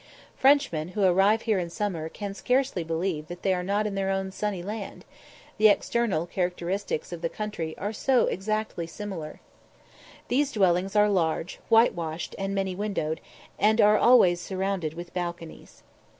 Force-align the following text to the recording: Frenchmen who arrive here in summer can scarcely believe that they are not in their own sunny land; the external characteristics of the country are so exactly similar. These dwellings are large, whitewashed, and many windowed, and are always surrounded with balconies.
Frenchmen 0.35 0.87
who 0.97 1.03
arrive 1.03 1.43
here 1.43 1.59
in 1.59 1.69
summer 1.69 2.09
can 2.09 2.33
scarcely 2.33 2.83
believe 2.83 3.27
that 3.27 3.43
they 3.43 3.53
are 3.53 3.61
not 3.61 3.85
in 3.85 3.93
their 3.93 4.09
own 4.09 4.31
sunny 4.31 4.63
land; 4.63 5.05
the 5.59 5.67
external 5.67 6.25
characteristics 6.25 7.13
of 7.13 7.21
the 7.21 7.29
country 7.29 7.77
are 7.77 7.93
so 7.93 8.25
exactly 8.25 8.87
similar. 8.87 9.41
These 10.27 10.53
dwellings 10.53 10.95
are 10.95 11.07
large, 11.07 11.59
whitewashed, 11.69 12.33
and 12.39 12.55
many 12.55 12.73
windowed, 12.73 13.21
and 13.59 13.79
are 13.79 13.99
always 13.99 14.41
surrounded 14.41 14.95
with 14.95 15.13
balconies. 15.13 15.83